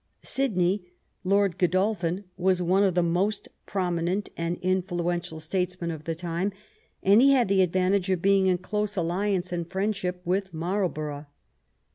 Sidney, 0.23 0.83
Lord 1.23 1.59
Godolphin, 1.59 2.23
was 2.35 2.59
one 2.59 2.81
of 2.81 2.95
the 2.95 3.03
most 3.03 3.49
promi 3.67 4.01
nent 4.01 4.29
and 4.35 4.57
influential 4.63 5.39
statesmen 5.39 5.91
of 5.91 6.05
the 6.05 6.15
time, 6.15 6.51
and 7.03 7.21
he 7.21 7.33
had 7.33 7.47
the 7.47 7.61
advantage 7.61 8.09
of 8.09 8.19
being 8.19 8.47
in 8.47 8.57
close 8.57 8.95
alliance 8.95 9.51
and 9.51 9.69
friendship 9.71 10.19
with 10.25 10.55
Marlborough. 10.55 11.27